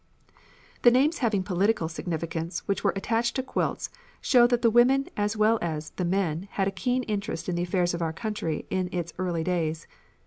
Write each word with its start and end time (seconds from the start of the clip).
The 0.81 0.89
names 0.89 1.19
having 1.19 1.43
political 1.43 1.87
significance, 1.87 2.67
which 2.67 2.83
were 2.83 2.91
attached 2.95 3.35
to 3.35 3.43
quilts, 3.43 3.91
show 4.19 4.47
that 4.47 4.63
the 4.63 4.71
women 4.71 5.05
as 5.15 5.37
well 5.37 5.59
as 5.61 5.91
the 5.91 6.05
men 6.05 6.47
had 6.53 6.67
a 6.67 6.71
keen 6.71 7.03
interest 7.03 7.47
in 7.47 7.53
the 7.53 7.61
affairs 7.61 7.93
of 7.93 8.01
our 8.01 8.11
country 8.11 8.65
in 8.71 8.89
its 8.91 9.13
earlier 9.19 9.43
days. 9.43 9.85